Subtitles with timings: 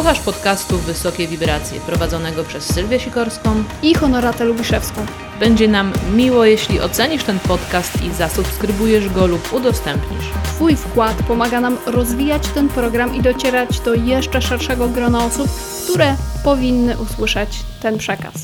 [0.00, 5.06] Słuchasz podcastu Wysokie Wibracje, prowadzonego przez Sylwię Sikorską i Honoratę Lubiszewską.
[5.40, 10.24] Będzie nam miło, jeśli ocenisz ten podcast i zasubskrybujesz go lub udostępnisz.
[10.44, 15.48] Twój wkład pomaga nam rozwijać ten program i docierać do jeszcze szerszego grona osób,
[15.92, 18.34] które powinny usłyszeć ten przekaz.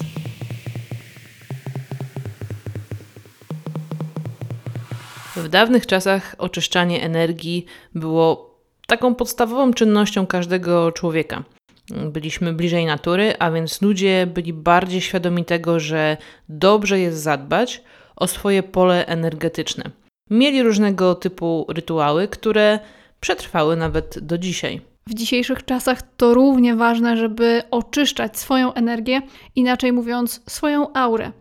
[5.37, 11.43] W dawnych czasach oczyszczanie energii było taką podstawową czynnością każdego człowieka.
[11.91, 16.17] Byliśmy bliżej natury, a więc ludzie byli bardziej świadomi tego, że
[16.49, 17.83] dobrze jest zadbać
[18.17, 19.91] o swoje pole energetyczne.
[20.31, 22.79] Mieli różnego typu rytuały, które
[23.21, 24.81] przetrwały nawet do dzisiaj.
[25.07, 29.23] W dzisiejszych czasach to równie ważne, żeby oczyszczać swoją energię,
[29.57, 31.33] inaczej mówiąc, swoją aurę.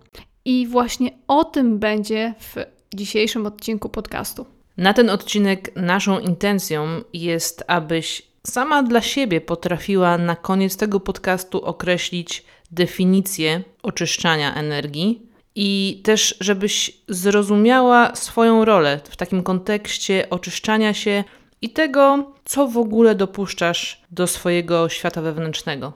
[0.46, 2.56] I właśnie o tym będzie w
[2.96, 4.46] dzisiejszym odcinku podcastu.
[4.78, 11.66] Na ten odcinek naszą intencją jest, abyś sama dla siebie potrafiła na koniec tego podcastu
[11.66, 15.22] określić definicję oczyszczania energii
[15.56, 21.24] i też, żebyś zrozumiała swoją rolę w takim kontekście oczyszczania się
[21.62, 25.94] i tego, co w ogóle dopuszczasz do swojego świata wewnętrznego.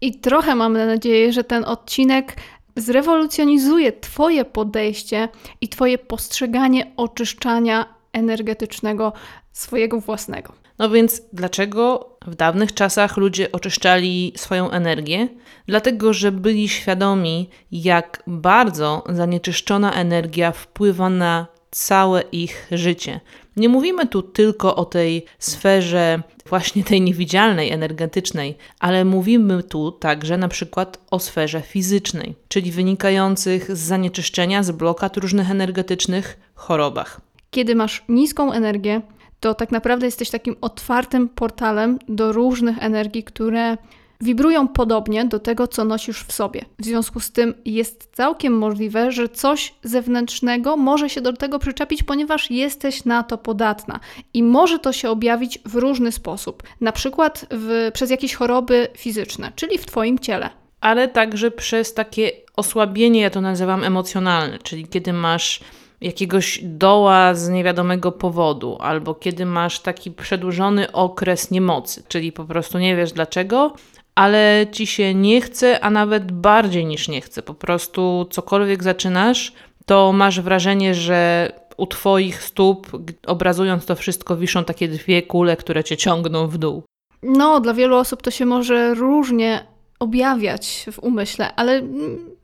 [0.00, 2.36] I trochę mam nadzieję, że ten odcinek
[2.76, 5.28] zrewolucjonizuje Twoje podejście
[5.60, 9.12] i Twoje postrzeganie oczyszczania energetycznego
[9.52, 10.52] swojego własnego.
[10.80, 15.28] No więc dlaczego w dawnych czasach ludzie oczyszczali swoją energię?
[15.66, 23.20] Dlatego, że byli świadomi, jak bardzo zanieczyszczona energia wpływa na całe ich życie.
[23.56, 30.38] Nie mówimy tu tylko o tej sferze właśnie tej niewidzialnej, energetycznej, ale mówimy tu także
[30.38, 37.20] na przykład o sferze fizycznej, czyli wynikających z zanieczyszczenia, z blokad różnych energetycznych chorobach.
[37.50, 39.02] Kiedy masz niską energię,
[39.40, 43.76] to tak naprawdę jesteś takim otwartym portalem do różnych energii, które
[44.20, 46.64] wibrują podobnie do tego, co nosisz w sobie.
[46.78, 52.02] W związku z tym jest całkiem możliwe, że coś zewnętrznego może się do tego przyczepić,
[52.02, 54.00] ponieważ jesteś na to podatna
[54.34, 59.52] i może to się objawić w różny sposób, na przykład w, przez jakieś choroby fizyczne,
[59.56, 60.50] czyli w Twoim ciele.
[60.80, 65.60] Ale także przez takie osłabienie, ja to nazywam emocjonalne, czyli kiedy masz
[66.00, 72.78] jakiegoś doła z niewiadomego powodu, albo kiedy masz taki przedłużony okres niemocy, czyli po prostu
[72.78, 73.72] nie wiesz dlaczego,
[74.14, 77.42] ale ci się nie chce, a nawet bardziej niż nie chce.
[77.42, 79.52] Po prostu cokolwiek zaczynasz,
[79.86, 82.90] to masz wrażenie, że u Twoich stóp,
[83.26, 86.82] obrazując to wszystko, wiszą takie dwie kule, które cię ciągną w dół.
[87.22, 89.66] No, dla wielu osób to się może różnie
[90.00, 91.82] objawiać w umyśle, ale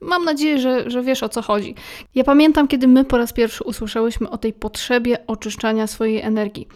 [0.01, 1.75] mam nadzieję, że, że wiesz o co chodzi.
[2.15, 6.69] Ja pamiętam, kiedy my po raz pierwszy usłyszałyśmy o tej potrzebie oczyszczania swojej energii.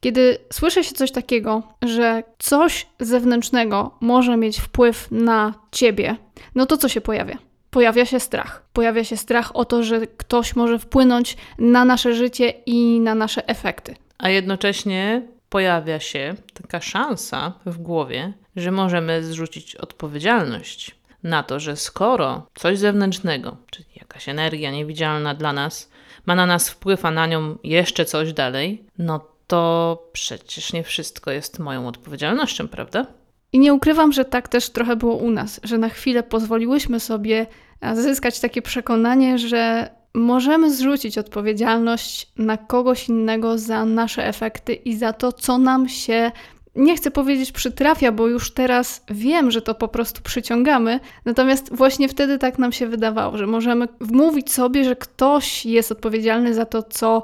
[0.00, 6.16] Kiedy słyszy się coś takiego, że coś zewnętrznego może mieć wpływ na ciebie,
[6.54, 7.38] no to co się pojawia?
[7.70, 8.62] Pojawia się strach.
[8.72, 13.48] Pojawia się strach o to, że ktoś może wpłynąć na nasze życie i na nasze
[13.48, 13.94] efekty.
[14.18, 15.22] A jednocześnie
[15.54, 22.78] pojawia się taka szansa w głowie, że możemy zrzucić odpowiedzialność na to, że skoro coś
[22.78, 25.90] zewnętrznego, czyli jakaś energia niewidzialna dla nas,
[26.26, 31.30] ma na nas wpływ, a na nią jeszcze coś dalej, no to przecież nie wszystko
[31.30, 33.06] jest moją odpowiedzialnością, prawda?
[33.52, 37.46] I nie ukrywam, że tak też trochę było u nas, że na chwilę pozwoliłyśmy sobie
[37.94, 45.12] zyskać takie przekonanie, że możemy zrzucić odpowiedzialność na kogoś innego za nasze efekty i za
[45.12, 46.32] to, co nam się
[46.76, 51.00] nie chcę powiedzieć przytrafia, bo już teraz wiem, że to po prostu przyciągamy.
[51.24, 56.54] Natomiast właśnie wtedy tak nam się wydawało, że możemy wmówić sobie, że ktoś jest odpowiedzialny
[56.54, 57.22] za to, co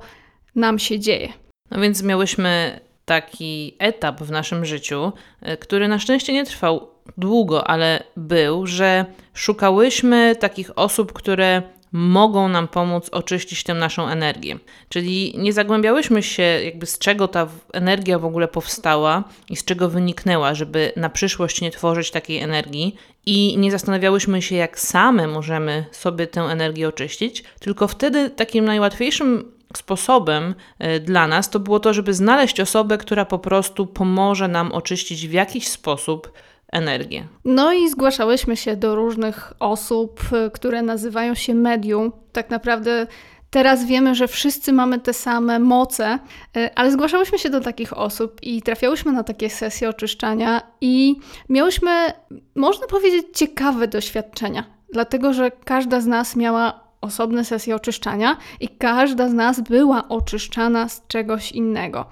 [0.54, 1.32] nam się dzieje.
[1.70, 6.88] No więc miałyśmy taki etap w naszym życiu, e, który na szczęście nie trwał
[7.18, 9.04] długo, ale był, że
[9.34, 14.58] szukałyśmy takich osób, które mogą nam pomóc oczyścić tę naszą energię.
[14.88, 19.88] Czyli nie zagłębiałyśmy się, jakby z czego ta energia w ogóle powstała i z czego
[19.88, 22.96] wyniknęła, żeby na przyszłość nie tworzyć takiej energii,
[23.26, 29.52] i nie zastanawiałyśmy się, jak same możemy sobie tę energię oczyścić, tylko wtedy takim najłatwiejszym
[29.76, 34.72] sposobem e, dla nas to było to, żeby znaleźć osobę, która po prostu pomoże nam
[34.72, 36.32] oczyścić w jakiś sposób
[36.72, 37.28] energię.
[37.44, 42.12] No i zgłaszałyśmy się do różnych osób, e, które nazywają się medium.
[42.32, 43.06] Tak naprawdę
[43.50, 46.18] Teraz wiemy, że wszyscy mamy te same moce,
[46.56, 51.16] e, ale zgłaszałyśmy się do takich osób i trafiałyśmy na takie sesje oczyszczania i
[51.48, 52.12] miałyśmy,
[52.54, 59.28] można powiedzieć, ciekawe doświadczenia, dlatego że każda z nas miała osobne sesje oczyszczania i każda
[59.28, 62.06] z nas była oczyszczana z czegoś innego.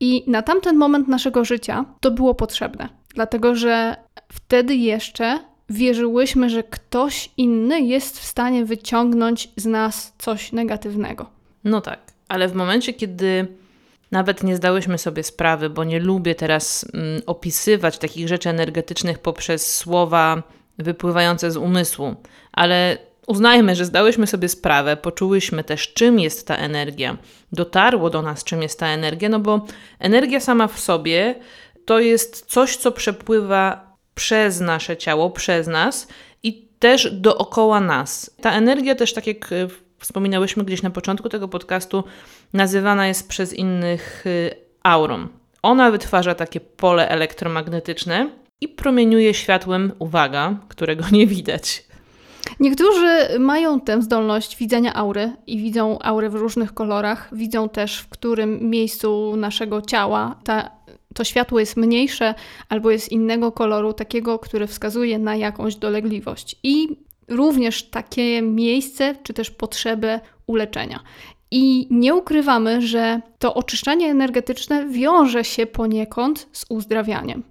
[0.00, 3.96] I na tamten moment naszego życia to było potrzebne, dlatego że
[4.32, 5.38] wtedy jeszcze
[5.70, 11.30] wierzyłyśmy, że ktoś inny jest w stanie wyciągnąć z nas coś negatywnego.
[11.64, 11.98] No tak,
[12.28, 13.46] ale w momencie, kiedy
[14.10, 19.76] nawet nie zdałyśmy sobie sprawy, bo nie lubię teraz mm, opisywać takich rzeczy energetycznych poprzez
[19.76, 20.42] słowa
[20.78, 22.14] wypływające z umysłu,
[22.52, 27.16] ale uznajmy, że zdałyśmy sobie sprawę, poczułyśmy też, czym jest ta energia,
[27.52, 29.66] dotarło do nas, czym jest ta energia, no bo
[29.98, 31.34] energia sama w sobie
[31.84, 36.08] to jest coś, co przepływa przez nasze ciało, przez nas
[36.42, 38.30] i też dookoła nas.
[38.40, 39.68] Ta energia też, tak jak e,
[39.98, 42.04] wspominałyśmy gdzieś na początku tego podcastu,
[42.52, 45.28] nazywana jest przez innych e, aurą.
[45.62, 48.30] Ona wytwarza takie pole elektromagnetyczne
[48.60, 51.84] i promieniuje światłem, uwaga, którego nie widać.
[52.60, 57.28] Niektórzy mają tę zdolność widzenia aury i widzą aurę w różnych kolorach.
[57.32, 60.70] Widzą też, w którym miejscu naszego ciała ta
[61.14, 62.34] to światło jest mniejsze
[62.68, 66.56] albo jest innego koloru, takiego, który wskazuje na jakąś dolegliwość.
[66.62, 66.88] I
[67.28, 71.00] również takie miejsce, czy też potrzebę uleczenia.
[71.50, 77.42] I nie ukrywamy, że to oczyszczanie energetyczne wiąże się poniekąd z uzdrawianiem.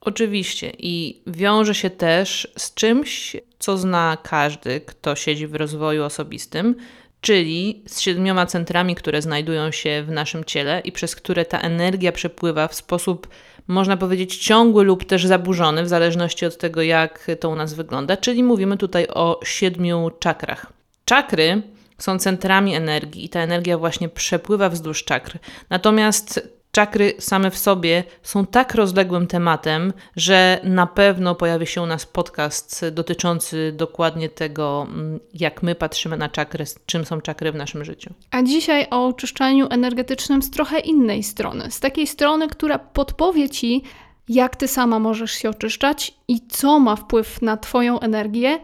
[0.00, 6.74] Oczywiście i wiąże się też z czymś, co zna każdy, kto siedzi w rozwoju osobistym,
[7.20, 12.12] czyli z siedmioma centrami, które znajdują się w naszym ciele i przez które ta energia
[12.12, 13.28] przepływa w sposób,
[13.66, 18.16] można powiedzieć, ciągły lub też zaburzony, w zależności od tego, jak to u nas wygląda.
[18.16, 20.72] Czyli mówimy tutaj o siedmiu czakrach.
[21.04, 21.62] Czakry
[21.98, 25.38] są centrami energii i ta energia właśnie przepływa wzdłuż czakr.
[25.70, 31.86] Natomiast Czakry same w sobie są tak rozległym tematem, że na pewno pojawi się u
[31.86, 37.54] nas podcast dotyczący dokładnie tego, mm, jak my patrzymy na czakry, czym są czakry w
[37.54, 38.14] naszym życiu.
[38.30, 41.70] A dzisiaj o oczyszczaniu energetycznym z trochę innej strony.
[41.70, 43.82] Z takiej strony, która podpowie ci,
[44.28, 48.58] jak ty sama możesz się oczyszczać i co ma wpływ na Twoją energię,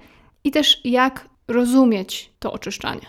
[0.46, 3.06] i też jak rozumieć to oczyszczanie.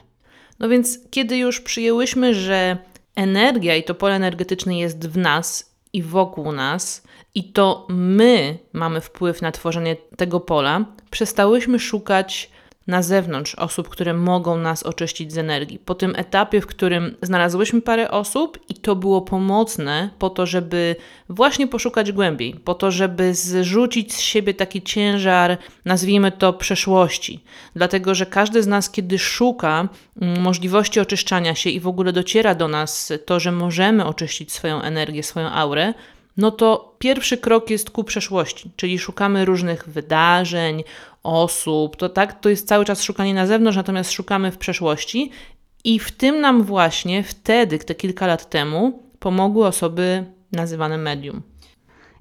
[0.59, 2.77] No więc, kiedy już przyjęłyśmy, że
[3.17, 7.03] energia i to pole energetyczne jest w nas i wokół nas,
[7.35, 12.51] i to my mamy wpływ na tworzenie tego pola, przestałyśmy szukać
[12.87, 15.79] na zewnątrz osób, które mogą nas oczyścić z energii.
[15.79, 20.95] Po tym etapie, w którym znalazłyśmy parę osób i to było pomocne po to, żeby
[21.29, 27.43] właśnie poszukać głębiej, po to, żeby zrzucić z siebie taki ciężar, nazwijmy to przeszłości.
[27.75, 29.89] Dlatego, że każdy z nas, kiedy szuka
[30.21, 34.81] mm, możliwości oczyszczania się i w ogóle dociera do nas to, że możemy oczyścić swoją
[34.81, 35.93] energię, swoją aurę,
[36.37, 40.83] no to pierwszy krok jest ku przeszłości, czyli szukamy różnych wydarzeń,
[41.23, 45.31] osób, to tak, to jest cały czas szukanie na zewnątrz, natomiast szukamy w przeszłości
[45.83, 51.41] i w tym nam właśnie wtedy, te kilka lat temu, pomogły osoby nazywane medium.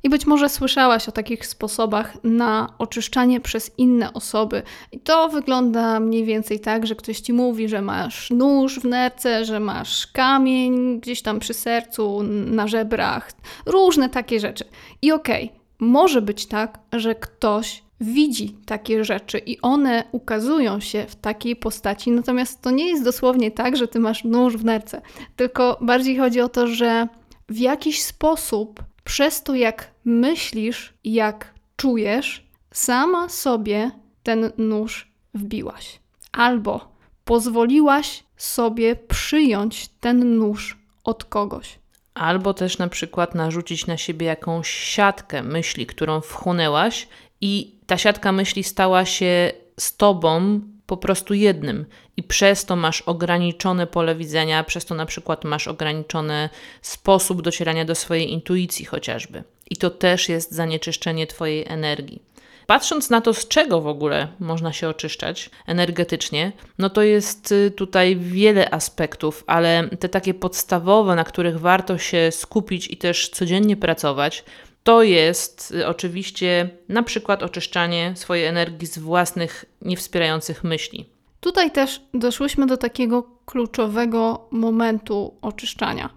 [0.03, 4.63] I być może słyszałaś o takich sposobach na oczyszczanie przez inne osoby.
[4.93, 9.45] I to wygląda mniej więcej tak, że ktoś ci mówi, że masz nóż w nerce,
[9.45, 13.33] że masz kamień gdzieś tam przy sercu, na żebrach,
[13.67, 14.65] różne takie rzeczy.
[15.03, 21.07] I okej, okay, może być tak, że ktoś widzi takie rzeczy i one ukazują się
[21.09, 22.11] w takiej postaci.
[22.11, 25.03] Natomiast to nie jest dosłownie tak, że ty masz nóż w nerce,
[25.37, 27.09] tylko bardziej chodzi o to, że
[27.49, 33.91] w jakiś sposób przez to, jak myślisz, jak czujesz, sama sobie
[34.23, 36.01] ten nóż wbiłaś.
[36.33, 41.79] Albo pozwoliłaś sobie przyjąć ten nóż od kogoś.
[42.15, 47.09] Albo też na przykład narzucić na siebie jakąś siatkę myśli, którą wchłonęłaś,
[47.41, 53.03] i ta siatka myśli stała się z tobą po prostu jednym i przez to masz
[53.03, 56.49] ograniczone pole widzenia, przez to na przykład masz ograniczony
[56.83, 59.45] sposób docierania do swojej intuicji chociażby.
[59.71, 62.23] I to też jest zanieczyszczenie twojej energii.
[62.67, 67.71] Patrząc na to, z czego w ogóle można się oczyszczać energetycznie, no to jest y,
[67.71, 73.77] tutaj wiele aspektów, ale te takie podstawowe, na których warto się skupić i też codziennie
[73.77, 74.45] pracować,
[74.87, 81.07] to jest y, oczywiście na przykład oczyszczanie swojej energii z własnych niewspierających myśli.
[81.41, 86.11] Tutaj też doszłyśmy do takiego kluczowego momentu oczyszczania.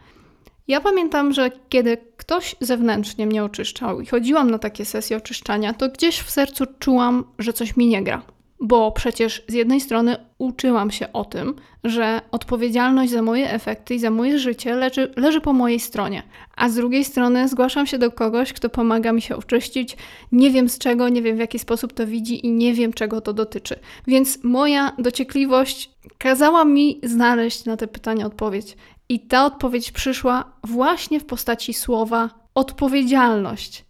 [0.67, 5.89] Ja pamiętam, że kiedy ktoś zewnętrznie mnie oczyszczał i chodziłam na takie sesje oczyszczania, to
[5.89, 8.21] gdzieś w sercu czułam, że coś mi nie gra.
[8.61, 13.99] Bo przecież z jednej strony uczyłam się o tym, że odpowiedzialność za moje efekty i
[13.99, 16.23] za moje życie leży, leży po mojej stronie,
[16.55, 19.97] a z drugiej strony zgłaszam się do kogoś, kto pomaga mi się oczyścić.
[20.31, 23.21] Nie wiem z czego, nie wiem w jaki sposób to widzi i nie wiem czego
[23.21, 23.79] to dotyczy.
[24.07, 28.77] Więc moja dociekliwość kazała mi znaleźć na te pytania odpowiedź.
[29.09, 33.88] I ta odpowiedź przyszła właśnie w postaci słowa odpowiedzialność.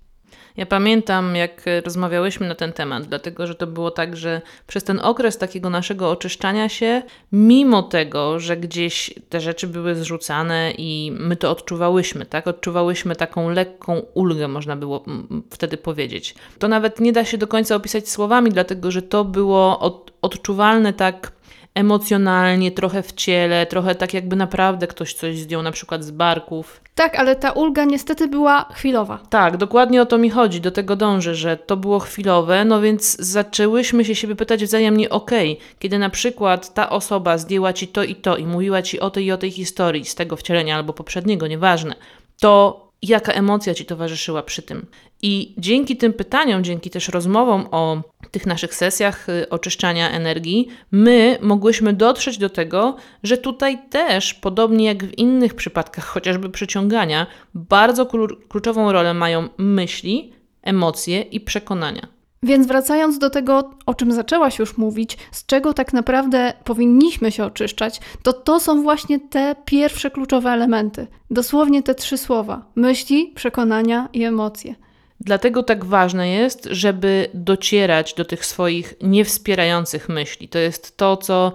[0.60, 5.00] Ja pamiętam, jak rozmawiałyśmy na ten temat, dlatego że to było tak, że przez ten
[5.00, 7.02] okres takiego naszego oczyszczania się,
[7.32, 12.48] mimo tego, że gdzieś te rzeczy były zrzucane i my to odczuwałyśmy, tak?
[12.48, 15.06] Odczuwałyśmy taką lekką ulgę, można było
[15.50, 16.36] wtedy powiedzieć.
[16.60, 20.94] To nawet nie da się do końca opisać słowami, dlatego że to było od, odczuwalne
[20.94, 21.32] tak
[21.76, 26.82] emocjonalnie, trochę w ciele, trochę tak jakby naprawdę ktoś coś zdjął na przykład z barków.
[27.00, 29.20] Tak, ale ta ulga niestety była chwilowa.
[29.30, 33.18] Tak, dokładnie o to mi chodzi, do tego dążę, że to było chwilowe, no więc
[33.20, 38.16] zaczęłyśmy się siebie pytać wzajemnie, okej, kiedy na przykład ta osoba zdjęła ci to i
[38.16, 41.48] to i mówiła ci o tej i o tej historii z tego wcielenia albo poprzedniego,
[41.48, 41.96] nieważne,
[42.40, 44.86] to jaka emocja ci towarzyszyła przy tym.
[45.22, 48.02] I dzięki tym pytaniom, dzięki też rozmowom o
[48.32, 54.86] tych naszych sesjach y, oczyszczania energii, my mogłyśmy dotrzeć do tego, że tutaj też, podobnie
[54.86, 58.06] jak w innych przypadkach, chociażby przyciągania, bardzo
[58.50, 62.19] kluczową rolę mają myśli, emocje i przekonania.
[62.44, 67.44] Więc wracając do tego, o czym zaczęłaś już mówić, z czego tak naprawdę powinniśmy się
[67.44, 71.08] oczyszczać, to to są właśnie te pierwsze kluczowe elementy.
[71.32, 74.76] Dosłownie te trzy słowa: myśli, przekonania i emocje.
[75.22, 80.48] Dlatego tak ważne jest, żeby docierać do tych swoich niewspierających myśli.
[80.48, 81.52] To jest to, co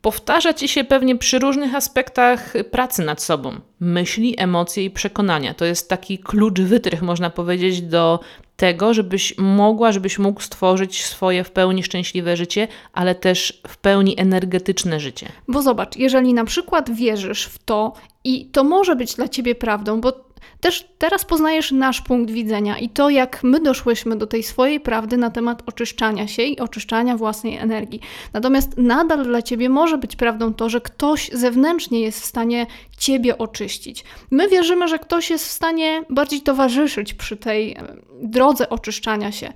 [0.00, 3.52] powtarza ci się pewnie przy różnych aspektach pracy nad sobą.
[3.80, 5.54] Myśli, emocje i przekonania.
[5.54, 8.20] To jest taki klucz wytrych, można powiedzieć, do
[8.58, 14.20] tego, żebyś mogła, żebyś mógł stworzyć swoje w pełni szczęśliwe życie, ale też w pełni
[14.20, 15.28] energetyczne życie.
[15.48, 17.92] Bo zobacz, jeżeli na przykład wierzysz w to
[18.24, 20.12] i to może być dla ciebie prawdą, bo
[20.60, 25.16] też teraz poznajesz nasz punkt widzenia i to, jak my doszłyśmy do tej swojej prawdy
[25.16, 28.00] na temat oczyszczania się i oczyszczania własnej energii.
[28.32, 32.66] Natomiast nadal dla ciebie może być prawdą to, że ktoś zewnętrznie jest w stanie
[32.98, 34.04] ciebie oczyścić.
[34.30, 37.76] My wierzymy, że ktoś jest w stanie bardziej towarzyszyć przy tej
[38.22, 39.52] drodze oczyszczania się.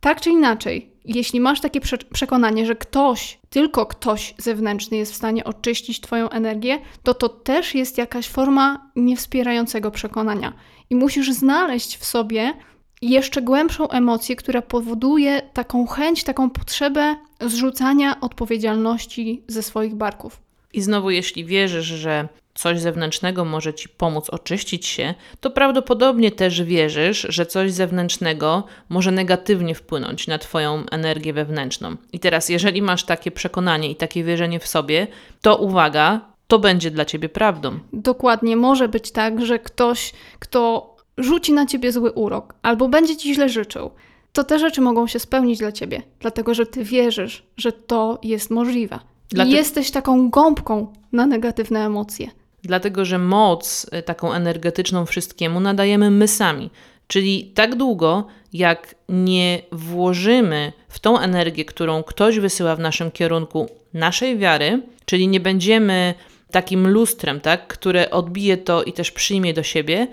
[0.00, 5.16] Tak czy inaczej, jeśli masz takie prze przekonanie, że ktoś, tylko ktoś zewnętrzny jest w
[5.16, 10.52] stanie oczyścić Twoją energię, to to też jest jakaś forma niewspierającego przekonania.
[10.90, 12.54] I musisz znaleźć w sobie
[13.02, 20.40] jeszcze głębszą emocję, która powoduje taką chęć, taką potrzebę zrzucania odpowiedzialności ze swoich barków.
[20.72, 22.28] I znowu, jeśli wierzysz, że
[22.62, 29.12] coś zewnętrznego może ci pomóc oczyścić się, to prawdopodobnie też wierzysz, że coś zewnętrznego może
[29.12, 31.96] negatywnie wpłynąć na Twoją energię wewnętrzną.
[32.12, 35.06] I teraz, jeżeli masz takie przekonanie i takie wierzenie w sobie,
[35.40, 37.78] to uwaga, to będzie dla Ciebie prawdą.
[37.92, 43.34] Dokładnie, może być tak, że ktoś, kto rzuci na Ciebie zły urok albo będzie Ci
[43.34, 43.90] źle życzył,
[44.32, 48.50] to te rzeczy mogą się spełnić dla Ciebie, dlatego że Ty wierzysz, że to jest
[48.50, 48.98] możliwe.
[49.46, 52.41] I jesteś taką gąbką na negatywne emocje.
[52.62, 56.70] Dlatego, że moc y, taką energetyczną wszystkiemu nadajemy my sami.
[57.06, 63.68] Czyli tak długo, jak nie włożymy w tą energię, którą ktoś wysyła w naszym kierunku,
[63.94, 66.14] naszej wiary, czyli nie będziemy
[66.50, 70.06] takim lustrem, tak, które odbije to i też przyjmie do siebie,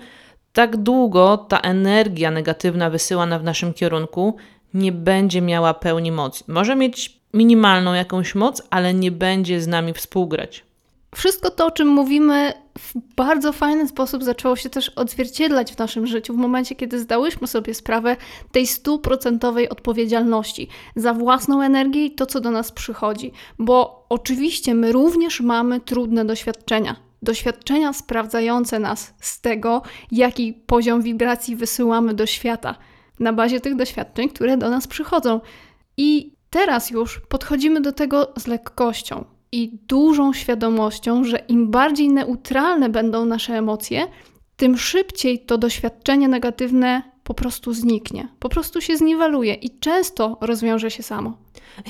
[0.52, 4.36] tak długo ta energia negatywna wysyłana w naszym kierunku
[4.74, 6.44] nie będzie miała pełni mocy.
[6.48, 10.64] Może mieć minimalną jakąś moc, ale nie będzie z nami współgrać.
[11.14, 16.06] Wszystko to, o czym mówimy, w bardzo fajny sposób zaczęło się też odzwierciedlać w naszym
[16.06, 18.16] życiu w momencie, kiedy zdałyśmy sobie sprawę
[18.52, 23.32] tej stuprocentowej odpowiedzialności za własną energię i to, co do nas przychodzi.
[23.58, 26.96] Bo oczywiście my również mamy trudne doświadczenia.
[27.22, 32.74] Doświadczenia sprawdzające nas z tego, jaki poziom wibracji wysyłamy do świata
[33.20, 35.40] na bazie tych doświadczeń, które do nas przychodzą.
[35.96, 42.88] I teraz już podchodzimy do tego z lekkością i dużą świadomością, że im bardziej neutralne
[42.88, 44.06] będą nasze emocje,
[44.56, 50.90] tym szybciej to doświadczenie negatywne po prostu zniknie, po prostu się zniweluje i często rozwiąże
[50.90, 51.36] się samo.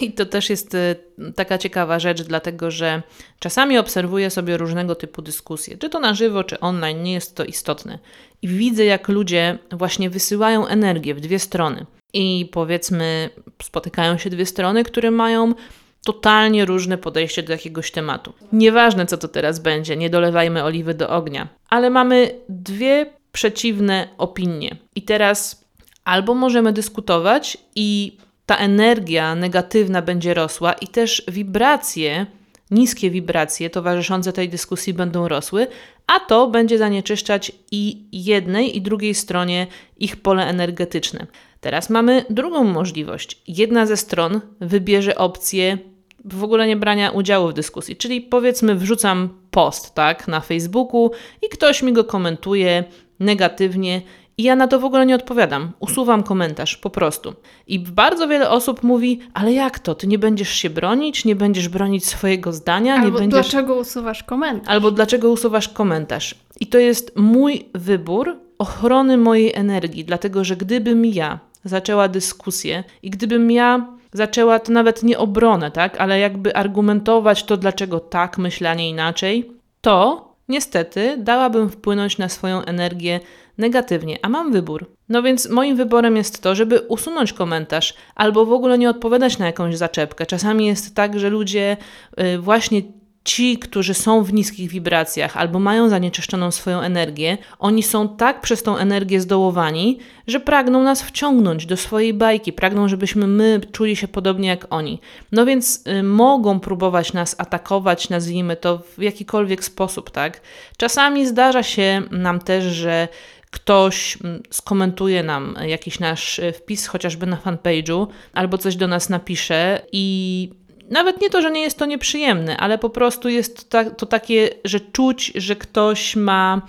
[0.00, 0.97] I to też jest y,
[1.37, 3.02] taka ciekawa rzecz, dlatego że
[3.38, 7.45] czasami obserwuję sobie różnego typu dyskusje, czy to na żywo, czy online, nie jest to
[7.45, 7.99] istotne.
[8.43, 11.87] I widzę, jak ludzie właśnie wysyłają energię w dwie strony.
[12.12, 13.31] I powiedzmy,
[13.62, 15.55] spotykają się dwie strony, które mają
[16.04, 18.33] totalnie różne podejście do jakiegoś tematu.
[18.52, 24.76] Nieważne, co to teraz będzie, nie dolewajmy oliwy do ognia, ale mamy dwie przeciwne opinie.
[24.95, 25.64] I teraz
[26.04, 28.16] albo możemy dyskutować i
[28.47, 32.26] ta energia negatywna będzie rosła i też wibracje,
[32.71, 35.67] niskie wibracje towarzyszące tej dyskusji będą rosły,
[36.07, 41.27] a to będzie zanieczyszczać i jednej, i drugiej stronie ich pole energetyczne.
[41.61, 43.43] Teraz mamy drugą możliwość.
[43.49, 45.79] Jedna ze stron wybierze opcję
[46.25, 51.11] w ogóle nie brania udziału w dyskusji, czyli powiedzmy wrzucam post, tak, na Facebooku
[51.43, 52.85] i ktoś mi go komentuje
[53.21, 54.03] negatywnie
[54.41, 55.73] i ja na to w ogóle nie odpowiadam.
[55.81, 57.35] Usuwam komentarz po prostu.
[57.67, 59.95] I bardzo wiele osób mówi: Ale jak to?
[59.95, 63.51] Ty nie będziesz się bronić, nie będziesz bronić swojego zdania, Albo nie będziesz.
[63.51, 64.69] dlaczego usuwasz komentarz?
[64.69, 66.35] Albo dlaczego usuwasz komentarz?
[66.61, 73.11] I to jest mój wybór ochrony mojej energii, dlatego że gdybym ja zaczęła dyskusję i
[73.11, 78.71] gdybym ja zaczęła to nawet nie obronę, tak, ale jakby argumentować to, dlaczego tak myślę,
[78.71, 83.21] a nie inaczej, to niestety dałabym wpłynąć na swoją energię
[83.61, 84.87] negatywnie, a mam wybór.
[85.09, 89.47] No więc moim wyborem jest to, żeby usunąć komentarz albo w ogóle nie odpowiadać na
[89.47, 90.26] jakąś zaczepkę.
[90.26, 91.76] Czasami jest tak, że ludzie
[92.21, 92.83] y, właśnie
[93.25, 98.62] ci, którzy są w niskich wibracjach albo mają zanieczyszczoną swoją energię, oni są tak przez
[98.62, 104.09] tą energię zdołowani, że pragną nas wciągnąć do swojej bajki, pragną, żebyśmy my czuli się
[104.09, 105.00] podobnie jak oni.
[105.33, 110.40] No więc y, mogą próbować nas atakować, nazwijmy to w jakikolwiek sposób, tak?
[110.76, 113.09] Czasami zdarza się nam też, że
[113.50, 119.09] ktoś mm, skomentuje nam jakiś nasz y, wpis, chociażby na fanpage'u, albo coś do nas
[119.09, 120.49] napisze i
[120.90, 124.50] nawet nie to, że nie jest to nieprzyjemne, ale po prostu jest to, to takie,
[124.64, 126.63] że czuć, że ktoś ma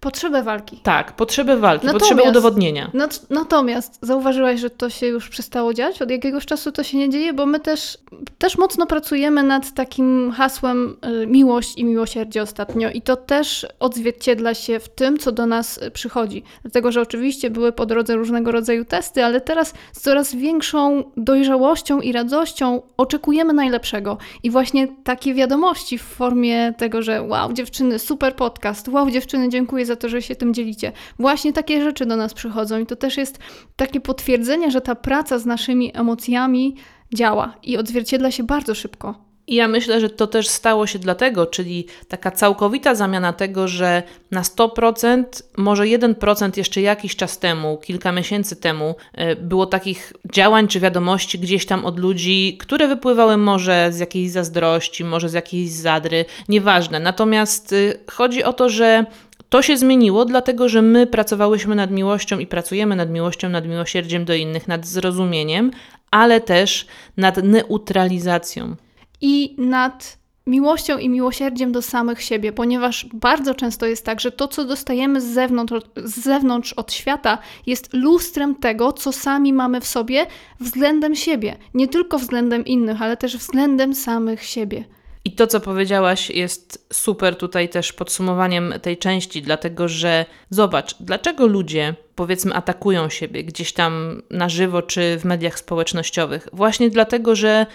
[0.00, 0.80] Potrzebę walki.
[0.82, 2.90] tak, potrzebę walki, Natomiast- potrzebę udowodnienia.
[2.94, 6.02] Nat- Natomiast zauważyłaś, że to się już przestało dziać?
[6.02, 7.98] Od jakiegoś czasu to się nie dzieje, bo my też,
[8.38, 14.54] też mocno pracujemy nad takim hasłem y, miłość i miłosierdzie ostatnio i to też odzwierciedla
[14.54, 16.42] się w tym, co do nas y, przychodzi.
[16.62, 22.00] Dlatego, że oczywiście były po drodze różnego rodzaju testy, ale teraz z coraz większą dojrzałością
[22.00, 24.18] i radością oczekujemy najlepszego.
[24.42, 29.87] I właśnie takie wiadomości w formie tego, że wow, dziewczyny, super podcast, wow, dziewczyny, dziękuję
[29.88, 30.92] za to, że się tym dzielicie.
[31.18, 33.38] Właśnie takie rzeczy do nas przychodzą i to też jest
[33.76, 36.76] takie potwierdzenie, że ta praca z naszymi emocjami
[37.14, 39.28] działa i odzwierciedla się bardzo szybko.
[39.48, 44.02] I ja myślę, że to też stało się dlatego, czyli taka całkowita zamiana tego, że
[44.30, 45.24] na 100%,
[45.56, 48.94] może 1% jeszcze jakiś czas temu, kilka miesięcy temu,
[49.32, 54.30] y, było takich działań czy wiadomości gdzieś tam od ludzi, które wypływały może z jakiejś
[54.30, 57.00] zazdrości, może z jakiejś zadry, nieważne.
[57.00, 59.06] Natomiast y, chodzi o to, że
[59.48, 64.24] to się zmieniło, dlatego że my pracowałyśmy nad miłością i pracujemy nad miłością, nad miłosierdziem
[64.24, 65.70] do innych, nad zrozumieniem,
[66.10, 68.76] ale też nad neutralizacją.
[69.20, 74.48] I nad miłością i miłosierdziem do samych siebie, ponieważ bardzo często jest tak, że to,
[74.48, 79.86] co dostajemy z zewnątrz, z zewnątrz od świata, jest lustrem tego, co sami mamy w
[79.86, 80.26] sobie
[80.60, 81.56] względem siebie.
[81.74, 84.84] Nie tylko względem innych, ale też względem samych siebie.
[85.28, 91.46] I to, co powiedziałaś, jest super tutaj też podsumowaniem tej części, dlatego że zobacz, dlaczego
[91.46, 96.48] ludzie, powiedzmy, atakują siebie gdzieś tam na żywo czy w mediach społecznościowych?
[96.52, 97.66] Właśnie dlatego, że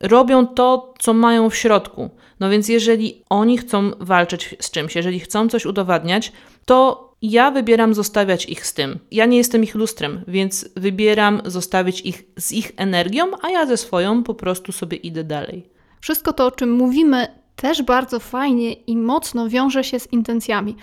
[0.00, 2.10] robią to, co mają w środku.
[2.40, 6.32] No więc, jeżeli oni chcą walczyć z czymś, jeżeli chcą coś udowadniać,
[6.64, 8.98] to ja wybieram zostawiać ich z tym.
[9.10, 13.76] Ja nie jestem ich lustrem, więc wybieram zostawić ich z ich energią, a ja ze
[13.76, 15.79] swoją po prostu sobie idę dalej.
[16.00, 20.76] Wszystko to, o czym mówimy, też bardzo fajnie i mocno wiąże się z intencjami.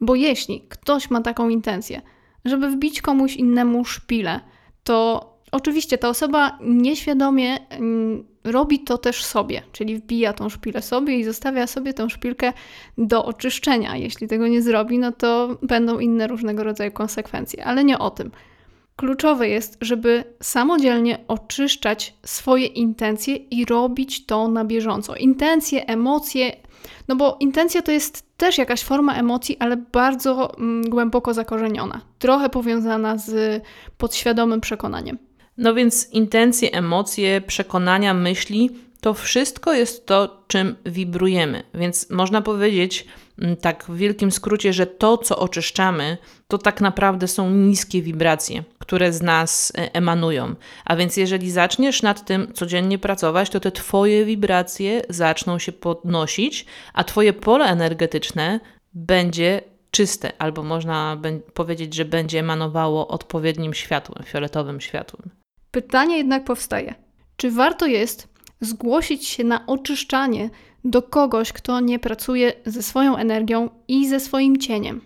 [0.00, 2.02] Bo jeśli ktoś ma taką intencję,
[2.44, 4.40] żeby wbić komuś innemu szpilę,
[4.84, 11.18] to oczywiście ta osoba nieświadomie mm, robi to też sobie, czyli wbija tą szpilę sobie
[11.18, 12.52] i zostawia sobie tą szpilkę
[12.98, 13.96] do oczyszczenia.
[13.96, 18.30] Jeśli tego nie zrobi, no to będą inne różnego rodzaju konsekwencje, ale nie o tym.
[18.98, 25.16] Kluczowe jest, żeby samodzielnie oczyszczać swoje intencje i robić to na bieżąco.
[25.16, 26.56] Intencje, emocje,
[27.08, 32.48] no bo intencja to jest też jakaś forma emocji, ale bardzo mm, głęboko zakorzeniona, trochę
[32.48, 33.62] powiązana z
[33.98, 35.18] podświadomym przekonaniem.
[35.58, 41.62] No więc intencje, emocje, przekonania, myśli to wszystko jest to, czym wibrujemy.
[41.74, 43.06] Więc można powiedzieć,
[43.38, 48.64] mm, tak w wielkim skrócie, że to, co oczyszczamy, to tak naprawdę są niskie wibracje,
[48.78, 50.54] które z nas e, emanują.
[50.84, 56.66] A więc jeżeli zaczniesz nad tym codziennie pracować, to te Twoje wibracje zaczną się podnosić,
[56.94, 58.60] a Twoje pole energetyczne
[58.94, 61.20] będzie czyste, albo można
[61.54, 65.30] powiedzieć, że będzie emanowało odpowiednim światłem, fioletowym światłem.
[65.70, 66.94] Pytanie jednak powstaje:
[67.36, 70.50] czy warto jest zgłosić się na oczyszczanie
[70.84, 75.00] do kogoś, kto nie pracuje ze swoją energią i ze swoim cieniem?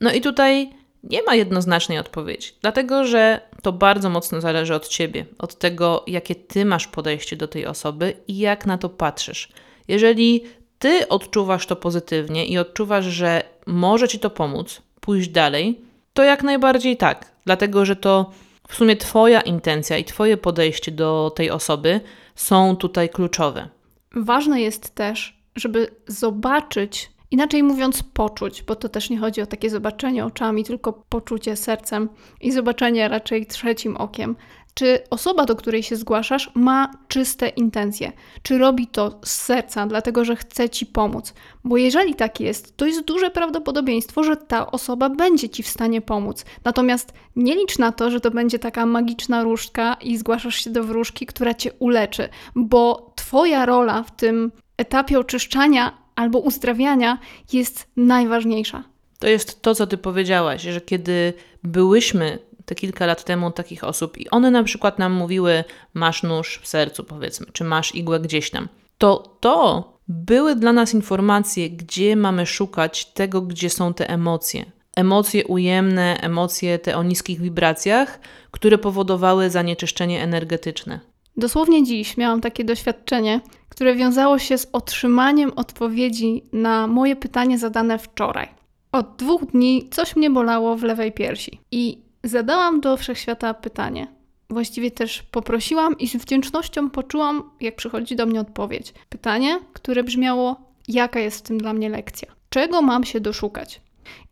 [0.00, 0.70] No i tutaj
[1.02, 6.34] nie ma jednoznacznej odpowiedzi, dlatego że to bardzo mocno zależy od ciebie, od tego, jakie
[6.34, 9.48] ty masz podejście do tej osoby i jak na to patrzysz.
[9.88, 10.44] Jeżeli
[10.78, 15.80] ty odczuwasz to pozytywnie i odczuwasz, że może ci to pomóc pójść dalej,
[16.14, 18.30] to jak najbardziej tak, dlatego że to
[18.68, 22.00] w sumie Twoja intencja i Twoje podejście do tej osoby
[22.40, 23.68] są tutaj kluczowe.
[24.16, 29.70] Ważne jest też, żeby zobaczyć, inaczej mówiąc, poczuć, bo to też nie chodzi o takie
[29.70, 32.08] zobaczenie oczami, tylko poczucie sercem
[32.40, 34.36] i zobaczenie raczej trzecim okiem,
[34.74, 38.12] czy osoba, do której się zgłaszasz, ma czyste intencje?
[38.42, 41.34] Czy robi to z serca, dlatego że chce ci pomóc?
[41.64, 46.00] Bo jeżeli tak jest, to jest duże prawdopodobieństwo, że ta osoba będzie ci w stanie
[46.00, 46.44] pomóc.
[46.64, 50.84] Natomiast nie licz na to, że to będzie taka magiczna różdżka i zgłaszasz się do
[50.84, 57.18] wróżki, która cię uleczy, bo twoja rola w tym etapie oczyszczania albo uzdrawiania
[57.52, 58.84] jest najważniejsza.
[59.18, 62.38] To jest to, co ty powiedziałaś, że kiedy byłyśmy
[62.70, 66.68] te kilka lat temu takich osób i one na przykład nam mówiły, masz nóż w
[66.68, 72.46] sercu, powiedzmy, czy masz igłę gdzieś tam, to to były dla nas informacje, gdzie mamy
[72.46, 74.64] szukać tego, gdzie są te emocje.
[74.96, 81.00] Emocje ujemne, emocje te o niskich wibracjach, które powodowały zanieczyszczenie energetyczne.
[81.36, 87.98] Dosłownie dziś miałam takie doświadczenie, które wiązało się z otrzymaniem odpowiedzi na moje pytanie zadane
[87.98, 88.48] wczoraj.
[88.92, 91.60] Od dwóch dni coś mnie bolało w lewej piersi.
[91.70, 94.06] I Zadałam do wszechświata pytanie.
[94.50, 98.94] Właściwie też poprosiłam i z wdzięcznością poczułam, jak przychodzi do mnie odpowiedź.
[99.08, 100.56] Pytanie, które brzmiało:
[100.88, 102.28] jaka jest w tym dla mnie lekcja?
[102.50, 103.80] Czego mam się doszukać?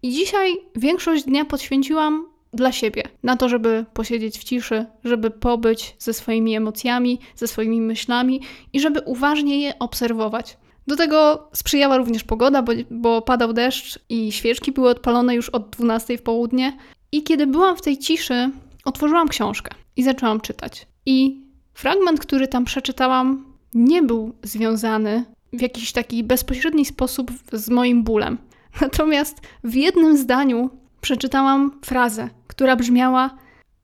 [0.02, 5.96] I dzisiaj większość dnia poświęciłam dla siebie, na to, żeby posiedzieć w ciszy, żeby pobyć
[5.98, 8.40] ze swoimi emocjami, ze swoimi myślami
[8.72, 10.56] i żeby uważnie je obserwować.
[10.86, 15.70] Do tego sprzyjała również pogoda, bo, bo padał deszcz i świeczki były odpalone już od
[15.70, 16.76] 12 w południe,
[17.12, 18.50] i kiedy byłam w tej ciszy,
[18.84, 20.86] otworzyłam książkę i zaczęłam czytać.
[21.06, 21.42] I
[21.74, 23.44] fragment, który tam przeczytałam,
[23.74, 28.38] nie był związany w jakiś taki bezpośredni sposób z moim bólem.
[28.80, 33.30] Natomiast w jednym zdaniu przeczytałam frazę, która brzmiała: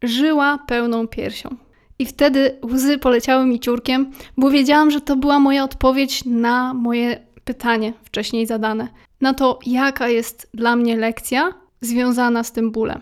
[0.03, 1.57] Żyła pełną piersią.
[1.99, 7.27] I wtedy łzy poleciały mi ciurkiem, bo wiedziałam, że to była moja odpowiedź na moje
[7.45, 8.89] pytanie wcześniej zadane.
[9.21, 13.01] Na to, jaka jest dla mnie lekcja związana z tym bólem.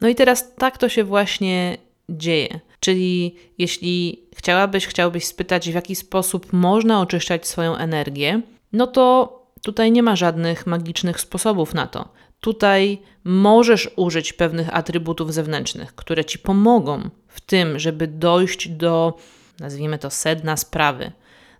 [0.00, 2.60] No i teraz tak to się właśnie dzieje.
[2.80, 9.92] Czyli jeśli chciałabyś, chciałbyś spytać, w jaki sposób można oczyszczać swoją energię, no to tutaj
[9.92, 12.08] nie ma żadnych magicznych sposobów na to.
[12.40, 19.18] Tutaj możesz użyć pewnych atrybutów zewnętrznych, które ci pomogą w tym, żeby dojść do,
[19.60, 21.12] nazwijmy to, sedna sprawy.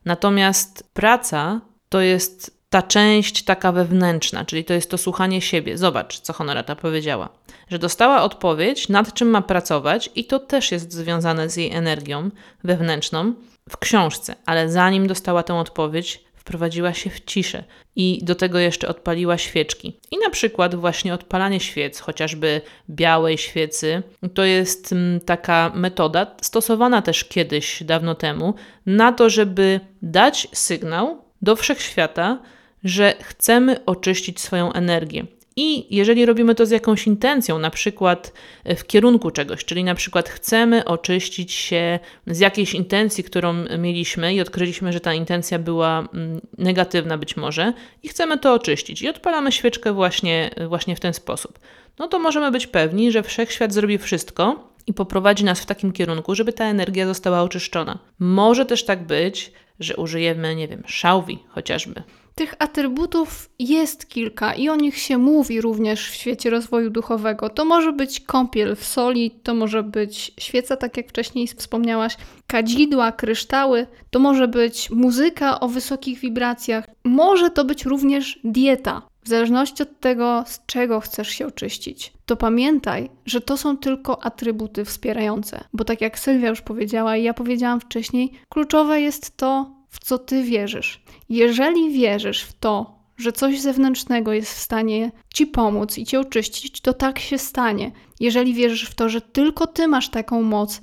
[0.05, 5.78] Natomiast praca to jest ta część taka wewnętrzna, czyli to jest to słuchanie siebie.
[5.78, 7.28] Zobacz, co Honorata powiedziała,
[7.70, 12.31] że dostała odpowiedź, nad czym ma pracować, i to też jest związane z jej energią
[12.64, 13.35] wewnętrzną
[13.68, 17.64] w książce, ale zanim dostała tę odpowiedź, wprowadziła się w ciszę
[17.96, 20.00] i do tego jeszcze odpaliła świeczki.
[20.11, 24.02] I na przykład właśnie odpalanie świec, chociażby białej świecy,
[24.35, 28.54] to jest mm, taka metoda stosowana też kiedyś, dawno temu,
[28.87, 32.38] na to, żeby dać sygnał do wszechświata,
[32.84, 35.26] że chcemy oczyścić swoją energię.
[35.60, 38.32] I jeżeli robimy to z jakąś intencją, na przykład
[38.76, 44.40] w kierunku czegoś, czyli na przykład chcemy oczyścić się z jakiejś intencji, którą mieliśmy i
[44.40, 49.52] odkryliśmy, że ta intencja była mm, negatywna być może i chcemy to oczyścić i odpalamy
[49.52, 51.58] świeczkę właśnie, właśnie w ten sposób,
[51.98, 56.34] no to możemy być pewni, że wszechświat zrobi wszystko i poprowadzi nas w takim kierunku,
[56.34, 57.98] żeby ta energia została oczyszczona.
[58.18, 62.02] Może też tak być, że użyjemy, nie wiem, szałwi chociażby.
[62.38, 67.48] Tych atrybutów jest kilka i o nich się mówi również w świecie rozwoju duchowego.
[67.48, 73.12] To może być kąpiel w soli, to może być świeca, tak jak wcześniej wspomniałaś, kadzidła,
[73.12, 79.03] kryształy, to może być muzyka o wysokich wibracjach, może to być również dieta.
[79.24, 84.24] W zależności od tego, z czego chcesz się oczyścić, to pamiętaj, że to są tylko
[84.24, 89.77] atrybuty wspierające, bo tak jak Sylwia już powiedziała i ja powiedziałam wcześniej, kluczowe jest to,
[90.00, 91.02] co ty wierzysz.
[91.28, 96.80] Jeżeli wierzysz w to, że coś zewnętrznego jest w stanie ci pomóc i cię oczyścić,
[96.80, 97.92] to tak się stanie.
[98.20, 100.80] Jeżeli wierzysz w to, że tylko ty masz taką moc,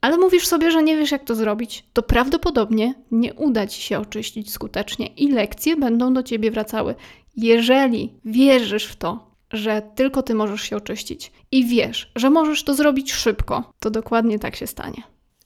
[0.00, 3.98] ale mówisz sobie, że nie wiesz, jak to zrobić, to prawdopodobnie nie uda ci się
[3.98, 6.94] oczyścić skutecznie i lekcje będą do ciebie wracały.
[7.36, 12.74] Jeżeli wierzysz w to, że tylko ty możesz się oczyścić i wiesz, że możesz to
[12.74, 15.02] zrobić szybko, to dokładnie tak się stanie.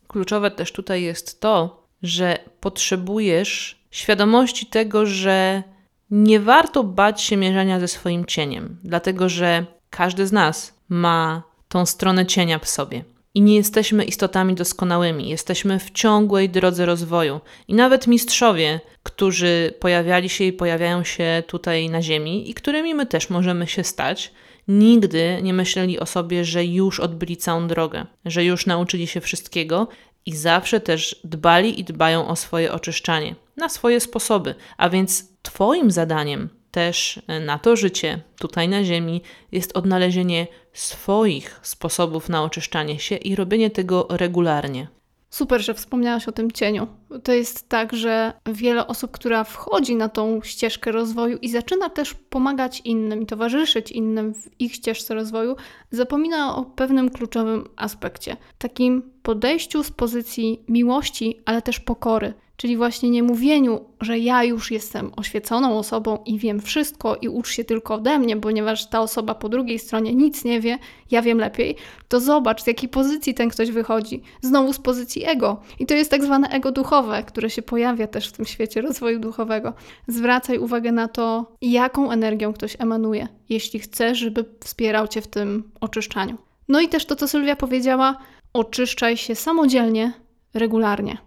[0.09, 5.63] Kluczowe też tutaj jest to, że potrzebujesz świadomości tego, że
[6.11, 11.87] nie warto bać się mierzenia ze swoim cieniem, dlatego że każdy z nas ma tą
[11.87, 13.05] stronę cienia w sobie.
[13.35, 17.41] I nie jesteśmy istotami doskonałymi, jesteśmy w ciągłej drodze rozwoju.
[17.69, 23.07] I nawet mistrzowie, którzy pojawiali się i pojawiają się tutaj na Ziemi, i którymi my
[23.07, 24.33] też możemy się stać,
[24.69, 29.89] nigdy nie myśleli o sobie, że już odbyli całą drogę, że już nauczyli się wszystkiego
[30.27, 34.55] i zawsze też dbali i dbają o swoje oczyszczanie na swoje sposoby.
[34.77, 42.29] A więc Twoim zadaniem też na to życie tutaj na Ziemi jest odnalezienie swoich sposobów
[42.29, 44.89] na oczyszczanie się i robienie tego regularnie.
[45.31, 46.87] Super, że wspomniałaś o tym cieniu.
[47.25, 52.15] To jest tak, że wiele osób, która wchodzi na tą ścieżkę rozwoju i zaczyna też
[52.15, 55.57] pomagać innym i towarzyszyć innym w ich ścieżce rozwoju,
[55.91, 62.35] zapomina o pewnym kluczowym aspekcie takim podejściu z pozycji miłości, ale też pokory.
[62.57, 67.51] Czyli właśnie nie mówieniu, że ja już jestem oświeconą osobą i wiem wszystko i ucz
[67.51, 70.79] się tylko ode mnie, ponieważ ta osoba po drugiej stronie nic nie wie,
[71.11, 71.77] ja wiem lepiej,
[72.09, 74.23] to zobacz z jakiej pozycji ten ktoś wychodzi.
[74.42, 75.61] Znowu z pozycji ego.
[75.79, 79.21] I to jest tak zwane ego duchowe, które się pojawia też w tym świecie rozwoju
[79.21, 79.73] duchowego.
[80.09, 85.71] Zwracaj uwagę na to, jaką energią ktoś emanuje, jeśli chcesz, żeby wspierał cię w tym
[85.81, 86.38] oczyszczaniu.
[86.69, 88.16] No i też to, co Sylwia powiedziała,
[88.53, 90.12] oczyszczaj się samodzielnie,
[90.55, 91.19] regularnie.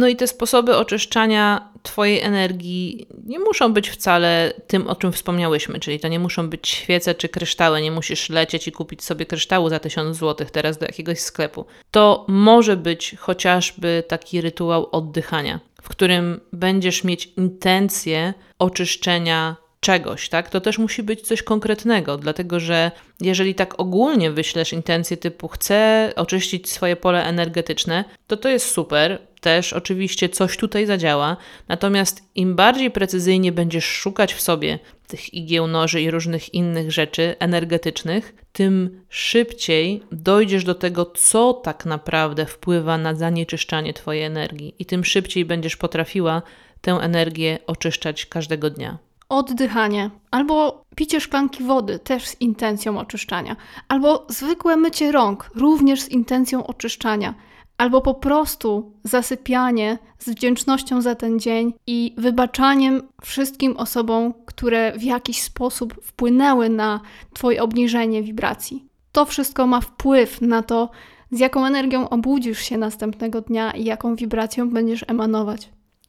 [0.00, 5.80] No i te sposoby oczyszczania Twojej energii nie muszą być wcale tym, o czym wspomniałyśmy,
[5.80, 9.68] czyli to nie muszą być świece czy kryształy, nie musisz lecieć i kupić sobie kryształu
[9.68, 11.64] za 1000 zł teraz do jakiegoś sklepu.
[11.90, 20.50] To może być chociażby taki rytuał oddychania, w którym będziesz mieć intencję oczyszczenia czegoś, tak?
[20.50, 22.90] To też musi być coś konkretnego, dlatego że
[23.20, 29.18] jeżeli tak ogólnie wyślesz intencje typu chcę oczyścić swoje pole energetyczne, to to jest super,
[29.40, 31.36] też oczywiście coś tutaj zadziała,
[31.68, 37.34] natomiast im bardziej precyzyjnie będziesz szukać w sobie tych igieł, noży i różnych innych rzeczy
[37.38, 44.86] energetycznych, tym szybciej dojdziesz do tego, co tak naprawdę wpływa na zanieczyszczanie Twojej energii i
[44.86, 46.42] tym szybciej będziesz potrafiła
[46.80, 53.56] tę energię oczyszczać każdego dnia oddychanie, albo picie szklanki wody, też z intencją oczyszczania,
[53.88, 57.34] albo zwykłe mycie rąk, również z intencją oczyszczania,
[57.78, 65.02] albo po prostu zasypianie z wdzięcznością za ten dzień i wybaczaniem wszystkim osobom, które w
[65.02, 67.00] jakiś sposób wpłynęły na
[67.32, 68.84] Twoje obniżenie wibracji.
[69.12, 70.90] To wszystko ma wpływ na to,
[71.30, 75.68] z jaką energią obudzisz się następnego dnia i jaką wibracją będziesz emanować.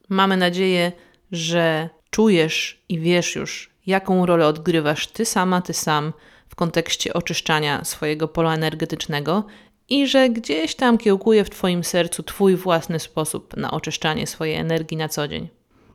[0.09, 0.91] Mamy nadzieję,
[1.31, 6.13] że czujesz i wiesz już, jaką rolę odgrywasz ty sama, ty sam
[6.49, 9.43] w kontekście oczyszczania swojego pola energetycznego
[9.89, 14.97] i że gdzieś tam kiełkuje w Twoim sercu Twój własny sposób na oczyszczanie swojej energii
[14.97, 15.47] na co dzień.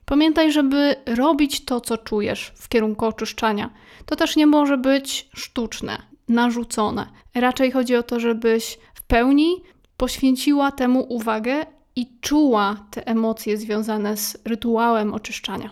[0.05, 3.71] Pamiętaj, żeby robić to, co czujesz w kierunku oczyszczania.
[4.07, 7.07] To też nie może być sztuczne, narzucone.
[7.35, 9.63] Raczej chodzi o to, żebyś w pełni
[9.97, 15.71] poświęciła temu uwagę i czuła te emocje związane z rytuałem oczyszczania.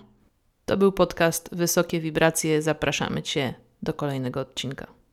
[0.67, 2.63] To był podcast Wysokie Wibracje.
[2.63, 5.04] Zapraszamy Cię do kolejnego odcinka.